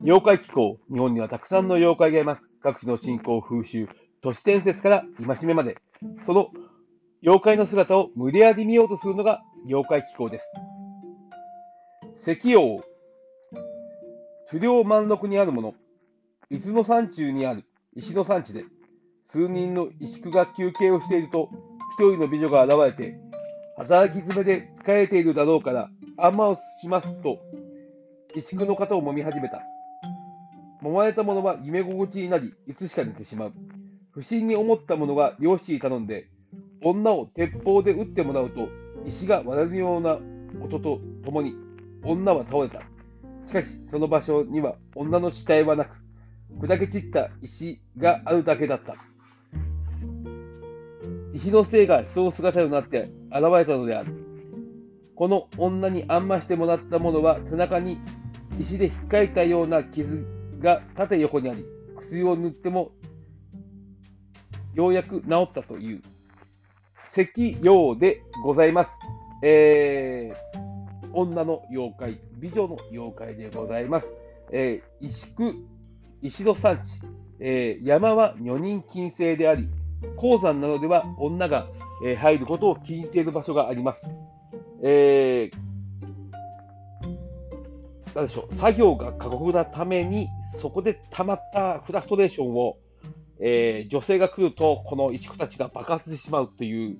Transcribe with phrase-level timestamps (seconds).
[0.00, 0.78] 妖怪気候。
[0.92, 2.48] 日本にはたくさんの妖怪がいます。
[2.62, 3.88] 各地の信仰、風習、
[4.22, 5.76] 都市伝説から戒めまで、
[6.24, 6.50] その
[7.22, 12.30] 妖怪の姿を無理やり見ようとするのが妖怪気候です。
[12.30, 12.80] 石王。
[14.48, 15.74] 不良満禄にあるもの。
[16.48, 17.64] 伊豆の山中にある
[17.96, 18.64] 石の山地で、
[19.30, 21.50] 数人の石工が休憩をしていると、
[21.98, 23.18] 一人の美女が現れて、
[23.76, 27.38] 働き詰めで疲れているだろうから、あんまをしますと、
[28.36, 29.60] 石工の肩を揉み始めた。
[30.82, 33.52] 揉まれた者は夢心地になり、いつしか寝てしまう。
[34.12, 36.28] 不審に思った者が漁師に頼んで、
[36.82, 38.68] 女を鉄砲で撃ってもらうと、
[39.04, 40.18] 石が割れるような
[40.62, 41.54] 音とともに、
[42.04, 42.82] 女は倒れた。
[43.46, 45.96] しかし、その場所には女の死体はなく、
[46.60, 48.96] 砕け散った石があるだけだった。
[51.34, 54.12] 石の精が人の姿になって現れたのである。
[55.16, 57.98] この女にあんましてもらったものは背中に
[58.60, 61.64] 石で引っかいたような傷が縦横にあり、
[61.96, 62.92] 薬を塗っても
[64.74, 66.02] ようやく治ったという
[67.16, 68.90] 石用でございます。
[69.42, 74.06] えー、女の妖怪、美女の妖怪でございます。
[74.52, 75.52] えー、石工、
[76.22, 77.00] 石の産地、
[77.40, 79.68] えー、山は女人禁制であり、
[80.16, 81.68] 鉱山などでは女が、
[82.04, 84.08] え、入ることを禁じている場所があります。
[84.82, 85.67] えー、
[88.14, 90.28] なんでしょう、作業が過酷なために、
[90.60, 92.76] そこで溜まったフラストレーションを、
[93.40, 96.98] えー、女性が来ると、この石工たちが爆発してしまうという、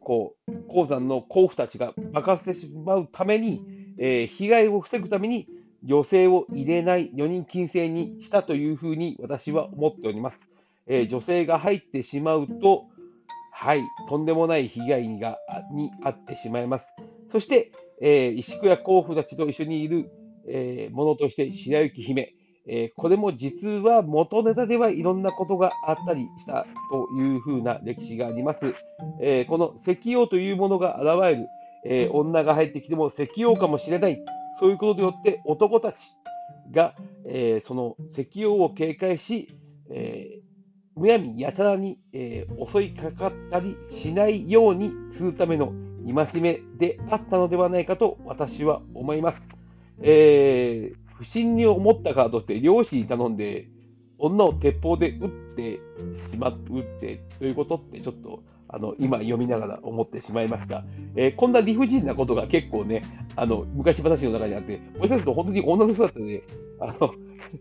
[0.00, 3.64] こう、鉱山の鉱夫たちが爆発してしまうために、
[3.98, 5.48] えー、被害を防ぐために、
[5.84, 10.38] 女性を入れない4人禁制にしたというふうに私は思っております。
[10.86, 12.84] えー、女性が入ってしまうと、
[13.52, 16.86] はい、とんでもない被害に遭ってしまいます。
[17.30, 20.10] そして、えー、石工や甲府たちと一緒にいる、
[20.48, 22.34] えー、ものとして白雪姫、
[22.66, 28.74] えー、これも実は元ネタではいろんなことがあったりしたというふうな歴史があります。
[29.20, 31.48] えー、この石王というものが現れる、
[31.84, 34.22] えー、女が入ってきても石王かもしれない、
[34.60, 35.98] そういうことによって男たち
[36.70, 36.94] が、
[37.26, 39.48] えその石王を警戒し、
[39.90, 40.40] え
[40.94, 45.72] むやみやたらに、え襲いかかったりしないようにするための
[46.06, 49.61] 戒めであったのではないかと私は思います。
[50.02, 53.68] えー不審に思ったからとって漁師に頼んで、
[54.18, 55.80] 女を鉄砲で撃って
[56.30, 60.84] しま撃ってということってちょっとあの今読みながら思ってしまいました。
[61.16, 63.02] えー、こんな理不尽なことが結構ね、
[63.36, 66.42] あの昔話の中にあって、もしかすると本当に女の人だったね、
[66.80, 67.14] あの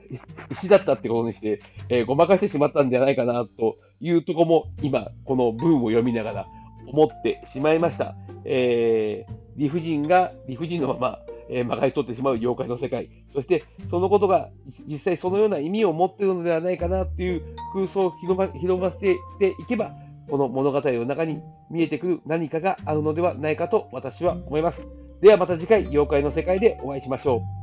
[0.50, 1.60] 石だったってことにして、
[1.90, 6.46] えー、ごまかしてしまったんじゃないかなというとこも今、この文を読みながら
[6.86, 8.14] 思ってしまいました。
[8.44, 11.18] えー、理不尽が理不尽のまま
[11.48, 14.50] えー、まがい取ってしまう妖怪の世界、そしてそのことが
[14.86, 17.42] 実際そのような意味を持っているのではないかなという
[17.72, 19.16] 空想を広ま広ませて
[19.48, 19.92] いけば、
[20.30, 24.78] この物語の中に見えてくる何かがあるのではないかと私は思います。
[25.20, 27.61] ではまた次回、妖怪の世界でお会いしましょう。